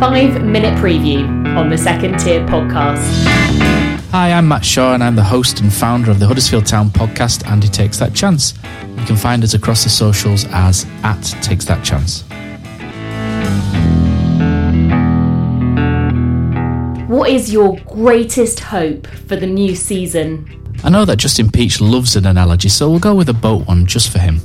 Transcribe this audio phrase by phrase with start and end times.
[0.00, 1.24] Five minute preview
[1.56, 2.98] on the Second Tier podcast.
[4.10, 7.48] Hi, I'm Matt Shaw, and I'm the host and founder of the Huddersfield Town podcast,
[7.50, 8.54] And He Takes That Chance.
[8.98, 12.22] You can find us across the socials as at Takes That Chance.
[17.08, 20.74] What is your greatest hope for the new season?
[20.82, 23.86] I know that Justin Peach loves an analogy, so we'll go with a boat one
[23.86, 24.40] just for him.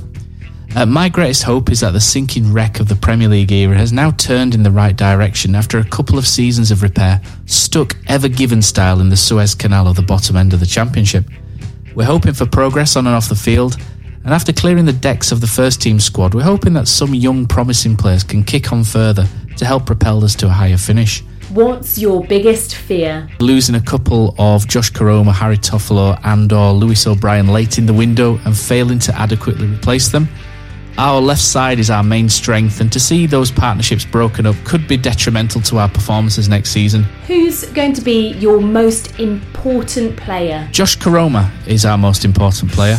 [0.76, 3.92] Uh, my greatest hope is that the sinking wreck of the Premier League era has
[3.92, 8.28] now turned in the right direction after a couple of seasons of repair, stuck ever
[8.28, 11.24] given style in the Suez Canal or the bottom end of the Championship.
[11.96, 13.78] We're hoping for progress on and off the field,
[14.24, 17.46] and after clearing the decks of the first team squad, we're hoping that some young
[17.46, 19.26] promising players can kick on further
[19.56, 21.24] to help propel us to a higher finish.
[21.50, 23.28] What's your biggest fear?
[23.40, 27.92] Losing a couple of Josh Koroma, Harry Toffolo, and or Lewis O'Brien late in the
[27.92, 30.28] window and failing to adequately replace them.
[30.98, 34.86] Our left side is our main strength, and to see those partnerships broken up could
[34.86, 37.04] be detrimental to our performances next season.
[37.26, 40.68] Who's going to be your most important player?
[40.72, 42.98] Josh Koroma is our most important player.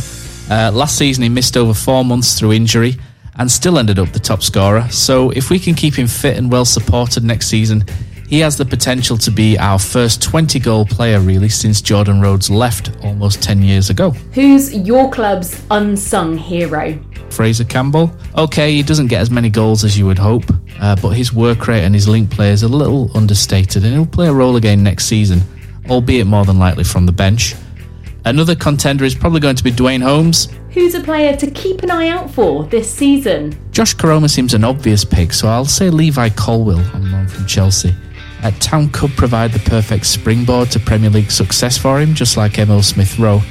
[0.50, 2.98] Uh, last season, he missed over four months through injury
[3.36, 4.88] and still ended up the top scorer.
[4.90, 7.86] So, if we can keep him fit and well supported next season,
[8.32, 12.50] he has the potential to be our first 20 goal player, really, since Jordan Rhodes
[12.50, 14.12] left almost 10 years ago.
[14.34, 16.98] Who's your club's unsung hero?
[17.32, 18.12] Fraser Campbell.
[18.38, 20.44] Okay, he doesn't get as many goals as you would hope,
[20.80, 24.06] uh, but his work rate and his link play is a little understated, and he'll
[24.06, 25.42] play a role again next season,
[25.90, 27.56] albeit more than likely from the bench.
[28.24, 30.48] Another contender is probably going to be Duane Holmes.
[30.72, 33.58] Who's a player to keep an eye out for this season?
[33.72, 37.96] Josh Koroma seems an obvious pick, so I'll say Levi Colwill on loan from Chelsea.
[38.44, 42.58] Uh, Town could provide the perfect springboard to Premier League success for him, just like
[42.58, 43.42] Emil Smith Rowe.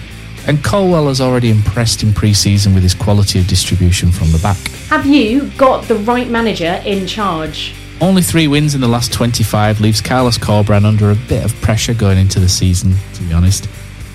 [0.46, 4.38] And Colwill has already impressed in pre season with his quality of distribution from the
[4.38, 4.58] back.
[4.88, 7.74] Have you got the right manager in charge?
[8.00, 11.92] Only three wins in the last 25 leaves Carlos Corberan under a bit of pressure
[11.92, 13.68] going into the season, to be honest.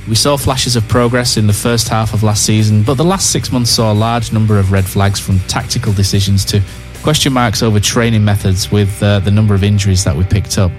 [0.07, 3.31] We saw flashes of progress in the first half of last season, but the last
[3.31, 6.61] six months saw a large number of red flags from tactical decisions to
[7.03, 10.71] question marks over training methods with uh, the number of injuries that we picked up.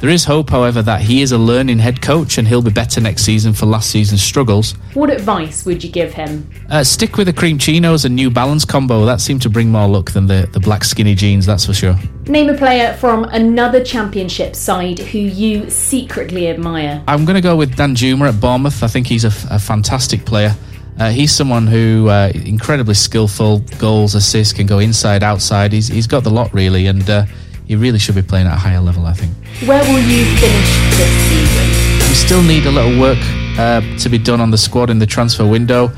[0.00, 3.02] There is hope, however, that he is a learning head coach and he'll be better
[3.02, 4.72] next season for last season's struggles.
[4.94, 6.50] What advice would you give him?
[6.70, 9.04] Uh, stick with the cream chinos and New Balance combo.
[9.04, 11.96] That seemed to bring more luck than the, the black skinny jeans, that's for sure.
[12.24, 17.04] Name a player from another championship side who you secretly admire.
[17.06, 18.82] I'm going to go with Dan Juma at Bournemouth.
[18.82, 20.56] I think he's a, a fantastic player.
[20.98, 25.72] Uh, he's someone who uh, incredibly skillful, goals, assists, can go inside, outside.
[25.72, 27.24] He's he's got the lot really, and uh,
[27.70, 29.06] he really should be playing at a higher level.
[29.06, 29.32] I think.
[29.68, 31.66] Where will you finish this season?
[32.08, 33.18] We still need a little work
[33.56, 35.92] uh, to be done on the squad in the transfer window.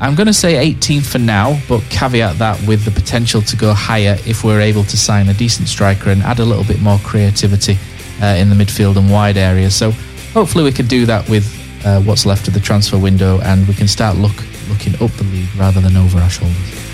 [0.00, 3.72] I'm going to say 18th for now, but caveat that with the potential to go
[3.72, 6.98] higher if we're able to sign a decent striker and add a little bit more
[6.98, 7.78] creativity
[8.20, 9.74] uh, in the midfield and wide areas.
[9.74, 9.92] So
[10.34, 11.46] hopefully we can do that with
[11.86, 14.36] uh, what's left of the transfer window, and we can start look
[14.68, 16.93] looking up the league rather than over our shoulders.